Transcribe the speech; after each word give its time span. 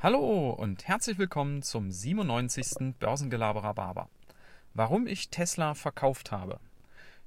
Hallo 0.00 0.50
und 0.50 0.86
herzlich 0.86 1.18
willkommen 1.18 1.60
zum 1.62 1.90
97. 1.90 2.94
Börsengelaberer 3.00 3.74
Barber. 3.74 4.08
Warum 4.72 5.08
ich 5.08 5.28
Tesla 5.30 5.74
verkauft 5.74 6.30
habe. 6.30 6.60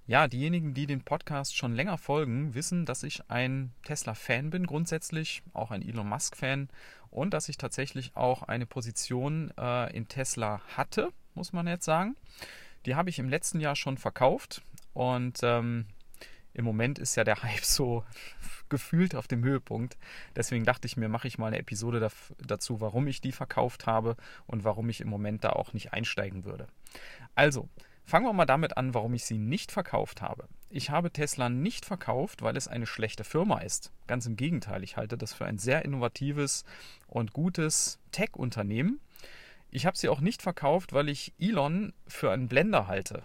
Ja, 0.07 0.29
diejenigen, 0.29 0.73
die 0.73 0.85
den 0.85 1.03
Podcast 1.03 1.53
schon 1.53 1.75
länger 1.75 1.97
folgen, 1.97 2.53
wissen, 2.53 2.85
dass 2.85 3.03
ich 3.03 3.29
ein 3.29 3.73
Tesla-Fan 3.83 4.51
bin, 4.51 4.67
grundsätzlich 4.67 5.43
auch 5.51 5.71
ein 5.71 5.81
Elon 5.81 6.07
Musk-Fan 6.07 6.69
und 7.09 7.33
dass 7.33 7.49
ich 7.49 7.57
tatsächlich 7.57 8.15
auch 8.15 8.43
eine 8.43 8.65
Position 8.65 9.51
äh, 9.57 9.93
in 9.93 10.07
Tesla 10.07 10.61
hatte, 10.77 11.09
muss 11.35 11.51
man 11.51 11.67
jetzt 11.67 11.83
sagen. 11.83 12.15
Die 12.85 12.95
habe 12.95 13.09
ich 13.09 13.19
im 13.19 13.27
letzten 13.27 13.59
Jahr 13.59 13.75
schon 13.75 13.97
verkauft 13.97 14.61
und 14.93 15.39
ähm, 15.43 15.87
im 16.53 16.65
Moment 16.65 16.99
ist 16.99 17.15
ja 17.15 17.23
der 17.23 17.43
Hype 17.43 17.63
so 17.63 18.03
gefühlt 18.69 19.15
auf 19.15 19.27
dem 19.27 19.43
Höhepunkt. 19.43 19.97
Deswegen 20.35 20.65
dachte 20.65 20.87
ich 20.87 20.97
mir, 20.97 21.09
mache 21.09 21.27
ich 21.27 21.37
mal 21.37 21.47
eine 21.47 21.59
Episode 21.59 22.09
dazu, 22.39 22.81
warum 22.81 23.07
ich 23.07 23.21
die 23.21 23.31
verkauft 23.31 23.85
habe 23.85 24.15
und 24.47 24.63
warum 24.63 24.89
ich 24.89 25.01
im 25.01 25.09
Moment 25.09 25.43
da 25.43 25.51
auch 25.51 25.73
nicht 25.73 25.93
einsteigen 25.93 26.45
würde. 26.45 26.67
Also, 27.35 27.69
fangen 28.05 28.25
wir 28.25 28.33
mal 28.33 28.45
damit 28.45 28.77
an, 28.77 28.93
warum 28.93 29.13
ich 29.13 29.25
sie 29.25 29.37
nicht 29.37 29.71
verkauft 29.71 30.21
habe. 30.21 30.47
Ich 30.69 30.89
habe 30.89 31.11
Tesla 31.11 31.49
nicht 31.49 31.85
verkauft, 31.85 32.41
weil 32.41 32.55
es 32.55 32.67
eine 32.67 32.85
schlechte 32.85 33.23
Firma 33.23 33.59
ist. 33.59 33.91
Ganz 34.07 34.25
im 34.25 34.37
Gegenteil, 34.37 34.83
ich 34.83 34.95
halte 34.97 35.17
das 35.17 35.33
für 35.33 35.45
ein 35.45 35.57
sehr 35.57 35.83
innovatives 35.83 36.63
und 37.07 37.33
gutes 37.33 37.99
Tech-Unternehmen. 38.11 38.99
Ich 39.69 39.85
habe 39.85 39.97
sie 39.97 40.09
auch 40.09 40.19
nicht 40.19 40.41
verkauft, 40.41 40.93
weil 40.93 41.09
ich 41.09 41.33
Elon 41.39 41.93
für 42.07 42.31
einen 42.31 42.47
Blender 42.47 42.87
halte. 42.87 43.23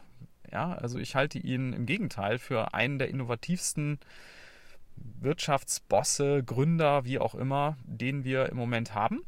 Ja, 0.57 0.73
also 0.73 0.99
ich 0.99 1.15
halte 1.15 1.39
ihn 1.39 1.75
im 1.75 1.85
Gegenteil 1.85 2.39
für 2.39 2.73
einen 2.73 2.99
der 2.99 3.11
innovativsten 3.11 3.99
Wirtschaftsbosse, 5.21 6.43
Gründer, 6.45 7.05
wie 7.05 7.19
auch 7.19 7.35
immer, 7.35 7.77
den 7.85 8.25
wir 8.25 8.49
im 8.49 8.57
Moment 8.57 8.95
haben. 8.95 9.21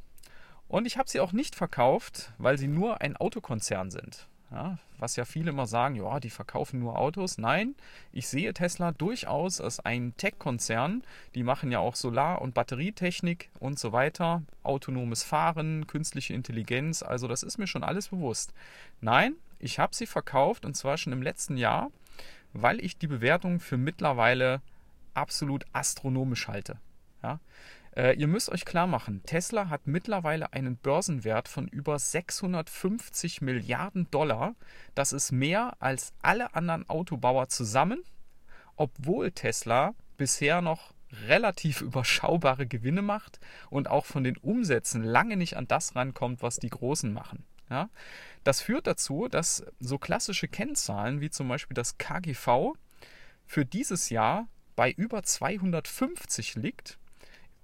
Und 0.68 0.86
ich 0.86 0.96
habe 0.96 1.10
sie 1.10 1.20
auch 1.20 1.32
nicht 1.32 1.54
verkauft, 1.54 2.32
weil 2.38 2.56
sie 2.56 2.66
nur 2.66 3.02
ein 3.02 3.14
Autokonzern 3.14 3.90
sind. 3.90 4.26
Ja, 4.50 4.78
was 4.96 5.16
ja 5.16 5.26
viele 5.26 5.50
immer 5.50 5.66
sagen, 5.66 5.96
ja, 5.96 6.18
die 6.18 6.30
verkaufen 6.30 6.80
nur 6.80 6.98
Autos. 6.98 7.36
Nein, 7.36 7.74
ich 8.10 8.26
sehe 8.26 8.54
Tesla 8.54 8.92
durchaus 8.92 9.60
als 9.60 9.80
ein 9.80 10.14
Tech-Konzern. 10.16 11.02
Die 11.34 11.42
machen 11.42 11.70
ja 11.70 11.80
auch 11.80 11.94
Solar- 11.94 12.40
und 12.40 12.54
Batterietechnik 12.54 13.50
und 13.60 13.78
so 13.78 13.92
weiter, 13.92 14.44
autonomes 14.62 15.24
Fahren, 15.24 15.86
künstliche 15.86 16.32
Intelligenz. 16.32 17.02
Also 17.02 17.28
das 17.28 17.42
ist 17.42 17.58
mir 17.58 17.66
schon 17.66 17.84
alles 17.84 18.08
bewusst. 18.08 18.54
Nein, 19.02 19.36
ich 19.58 19.78
habe 19.78 19.94
sie 19.94 20.06
verkauft 20.06 20.64
und 20.64 20.74
zwar 20.74 20.96
schon 20.96 21.12
im 21.12 21.22
letzten 21.22 21.56
Jahr, 21.56 21.90
weil 22.52 22.84
ich 22.84 22.98
die 22.98 23.06
Bewertung 23.06 23.60
für 23.60 23.76
mittlerweile 23.76 24.62
absolut 25.14 25.64
astronomisch 25.72 26.48
halte. 26.48 26.78
Ja? 27.22 27.40
Äh, 27.96 28.14
ihr 28.16 28.28
müsst 28.28 28.50
euch 28.50 28.64
klar 28.64 28.86
machen, 28.86 29.22
Tesla 29.24 29.68
hat 29.68 29.86
mittlerweile 29.86 30.52
einen 30.52 30.76
Börsenwert 30.76 31.48
von 31.48 31.66
über 31.66 31.98
650 31.98 33.40
Milliarden 33.40 34.08
Dollar. 34.10 34.54
Das 34.94 35.12
ist 35.12 35.32
mehr 35.32 35.76
als 35.80 36.12
alle 36.22 36.54
anderen 36.54 36.88
Autobauer 36.88 37.48
zusammen, 37.48 38.02
obwohl 38.76 39.32
Tesla 39.32 39.94
bisher 40.16 40.62
noch 40.62 40.94
relativ 41.26 41.80
überschaubare 41.82 42.66
Gewinne 42.66 43.02
macht 43.02 43.40
und 43.70 43.88
auch 43.88 44.04
von 44.04 44.24
den 44.24 44.36
Umsätzen 44.36 45.02
lange 45.02 45.36
nicht 45.36 45.56
an 45.56 45.66
das 45.66 45.96
rankommt, 45.96 46.42
was 46.42 46.58
die 46.58 46.70
Großen 46.70 47.12
machen. 47.12 47.44
Ja? 47.70 47.90
Das 48.44 48.60
führt 48.60 48.86
dazu, 48.86 49.28
dass 49.28 49.64
so 49.80 49.98
klassische 49.98 50.48
Kennzahlen 50.48 51.20
wie 51.20 51.30
zum 51.30 51.48
Beispiel 51.48 51.74
das 51.74 51.98
KGV 51.98 52.74
für 53.46 53.64
dieses 53.64 54.10
Jahr 54.10 54.48
bei 54.76 54.90
über 54.92 55.22
250 55.22 56.54
liegt. 56.54 56.98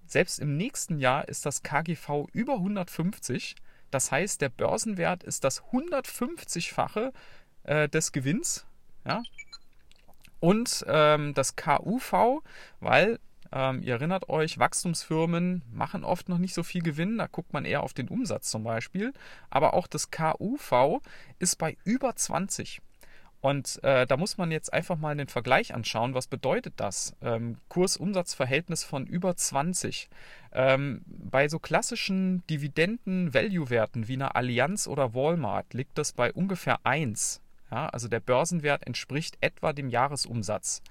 Selbst 0.07 0.39
im 0.39 0.57
nächsten 0.57 0.99
Jahr 0.99 1.29
ist 1.29 1.47
das 1.47 1.63
KGV 1.63 2.27
über 2.33 2.55
150. 2.55 3.55
Das 3.91 4.11
heißt, 4.11 4.41
der 4.41 4.49
Börsenwert 4.49 5.23
ist 5.23 5.45
das 5.45 5.63
150-fache 5.63 7.13
äh, 7.63 7.89
des 7.89 8.13
Gewinns. 8.13 8.67
Ja? 9.07 9.23
Und 10.41 10.85
ähm, 10.89 11.35
das 11.35 11.57
KUV, 11.57 12.43
weil 12.81 13.19
ähm, 13.55 13.83
ihr 13.83 13.95
erinnert 13.95 14.29
euch, 14.29 14.59
Wachstumsfirmen 14.59 15.63
machen 15.73 16.03
oft 16.03 16.29
noch 16.29 16.39
nicht 16.39 16.55
so 16.55 16.65
viel 16.65 16.83
Gewinn. 16.83 17.19
Da 17.19 17.29
guckt 17.29 17.53
man 17.53 17.65
eher 17.65 17.85
auf 17.85 17.95
den 17.95 18.09
Umsatz 18.09 18.51
zum 18.51 18.65
Beispiel. 18.65 19.13
Aber 19.49 19.75
auch 19.75 19.87
das 19.87 20.11
KUV 20.11 21.01
ist 21.39 21.57
bei 21.57 21.77
über 21.85 22.17
20. 22.17 22.83
Und 23.41 23.79
äh, 23.85 24.07
da 24.07 24.17
muss 24.17 24.39
man 24.39 24.51
jetzt 24.51 24.73
einfach 24.73 24.97
mal 24.97 25.15
den 25.15 25.29
Vergleich 25.29 25.73
anschauen. 25.73 26.15
Was 26.15 26.27
bedeutet 26.27 26.75
das? 26.79 27.15
Ähm, 27.23 27.59
Kurs-Umsatz-Verhältnis 27.69 28.83
von 28.83 29.07
über 29.07 29.37
20. 29.37 30.09
Ähm, 30.53 31.03
bei 31.07 31.47
so 31.49 31.61
klassischen 31.61 32.45
Dividenden-Value-Werten 32.49 34.09
wie 34.09 34.15
einer 34.15 34.35
Allianz 34.35 34.89
oder 34.89 35.15
Walmart 35.15 35.75
liegt 35.75 35.97
das 35.97 36.13
bei 36.13 36.33
ungefähr 36.33 36.81
1. 36.85 37.41
Ja, 37.71 37.89
also 37.89 38.09
der 38.09 38.21
Börsenwert 38.21 38.87
entspricht 38.87 39.37
etwa 39.41 39.73
dem 39.73 39.91
Jahresumsatz. 39.91 40.83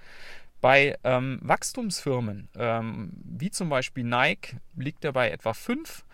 Bei 0.63 0.97
ähm, 1.03 1.39
Wachstumsfirmen, 1.41 2.47
ähm, 2.55 3.11
wie 3.25 3.51
zum 3.51 3.67
Beispiel 3.67 4.05
Nike, 4.05 4.55
liegt 4.77 5.03
er 5.03 5.11
bei 5.11 5.29
etwa 5.29 5.53
5. 5.53 6.05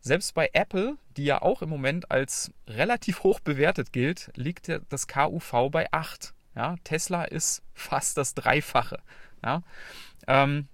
Selbst 0.00 0.32
bei 0.32 0.48
Apple, 0.54 0.96
die 1.18 1.26
ja 1.26 1.42
auch 1.42 1.60
im 1.60 1.68
Moment 1.68 2.10
als 2.10 2.50
relativ 2.66 3.22
hoch 3.22 3.38
bewertet 3.40 3.92
gilt, 3.92 4.30
liegt 4.34 4.72
das 4.88 5.08
KUV 5.08 5.68
bei 5.70 5.92
8. 5.92 6.32
Ja, 6.56 6.76
Tesla 6.84 7.24
ist 7.24 7.62
fast 7.74 8.16
das 8.16 8.32
Dreifache. 8.32 8.98
Ja, 9.44 9.62
ähm, 10.26 10.68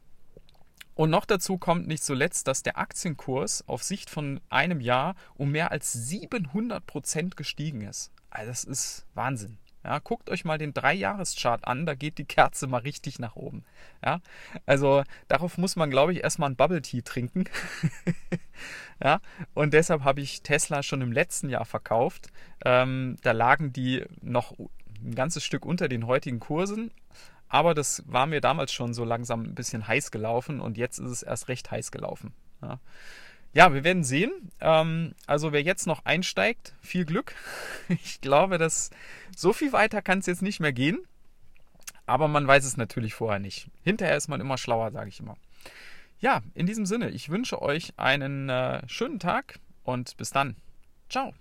und 0.94 1.10
noch 1.10 1.24
dazu 1.24 1.58
kommt 1.58 1.88
nicht 1.88 2.04
zuletzt, 2.04 2.46
dass 2.46 2.62
der 2.62 2.78
Aktienkurs 2.78 3.66
auf 3.66 3.82
Sicht 3.82 4.10
von 4.10 4.40
einem 4.48 4.80
Jahr 4.80 5.16
um 5.34 5.50
mehr 5.50 5.72
als 5.72 5.92
700 5.92 6.86
Prozent 6.86 7.36
gestiegen 7.36 7.80
ist. 7.80 8.12
Also 8.30 8.52
das 8.52 8.62
ist 8.62 9.06
Wahnsinn. 9.14 9.58
Ja, 9.84 9.98
guckt 9.98 10.30
euch 10.30 10.46
mal 10.46 10.56
den 10.56 10.72
Drei-Jahres-Chart 10.72 11.66
an, 11.66 11.84
da 11.84 11.94
geht 11.94 12.16
die 12.16 12.24
Kerze 12.24 12.66
mal 12.66 12.78
richtig 12.78 13.18
nach 13.18 13.36
oben. 13.36 13.64
Ja, 14.02 14.20
also 14.64 15.04
darauf 15.28 15.58
muss 15.58 15.76
man, 15.76 15.90
glaube 15.90 16.12
ich, 16.12 16.22
erstmal 16.22 16.50
ein 16.50 16.56
Bubble 16.56 16.80
Tea 16.80 17.02
trinken. 17.02 17.44
ja, 19.02 19.20
und 19.52 19.74
deshalb 19.74 20.02
habe 20.02 20.22
ich 20.22 20.42
Tesla 20.42 20.82
schon 20.82 21.02
im 21.02 21.12
letzten 21.12 21.50
Jahr 21.50 21.66
verkauft. 21.66 22.28
Ähm, 22.64 23.16
da 23.22 23.32
lagen 23.32 23.74
die 23.74 24.04
noch 24.22 24.54
ein 25.04 25.14
ganzes 25.14 25.44
Stück 25.44 25.66
unter 25.66 25.88
den 25.88 26.06
heutigen 26.06 26.40
Kursen. 26.40 26.90
Aber 27.48 27.74
das 27.74 28.02
war 28.06 28.26
mir 28.26 28.40
damals 28.40 28.72
schon 28.72 28.94
so 28.94 29.04
langsam 29.04 29.42
ein 29.42 29.54
bisschen 29.54 29.86
heiß 29.86 30.10
gelaufen 30.10 30.60
und 30.60 30.78
jetzt 30.78 30.98
ist 30.98 31.10
es 31.10 31.22
erst 31.22 31.48
recht 31.48 31.70
heiß 31.70 31.92
gelaufen. 31.92 32.32
Ja. 32.62 32.80
Ja, 33.54 33.72
wir 33.72 33.84
werden 33.84 34.04
sehen. 34.04 34.50
Ähm, 34.60 35.14
also 35.26 35.52
wer 35.52 35.62
jetzt 35.62 35.86
noch 35.86 36.04
einsteigt, 36.04 36.74
viel 36.82 37.04
Glück. 37.04 37.34
Ich 37.88 38.20
glaube, 38.20 38.56
dass 38.56 38.90
so 39.36 39.52
viel 39.52 39.72
weiter 39.72 40.00
kann 40.00 40.18
es 40.18 40.26
jetzt 40.26 40.42
nicht 40.42 40.58
mehr 40.58 40.72
gehen. 40.72 40.98
Aber 42.06 42.28
man 42.28 42.46
weiß 42.46 42.64
es 42.64 42.76
natürlich 42.76 43.14
vorher 43.14 43.38
nicht. 43.38 43.68
Hinterher 43.82 44.16
ist 44.16 44.28
man 44.28 44.40
immer 44.40 44.58
schlauer, 44.58 44.90
sage 44.90 45.08
ich 45.08 45.20
immer. 45.20 45.36
Ja, 46.18 46.42
in 46.54 46.66
diesem 46.66 46.86
Sinne, 46.86 47.10
ich 47.10 47.28
wünsche 47.28 47.60
euch 47.62 47.92
einen 47.96 48.48
äh, 48.48 48.86
schönen 48.88 49.18
Tag 49.18 49.60
und 49.84 50.16
bis 50.16 50.30
dann. 50.30 50.56
Ciao. 51.08 51.32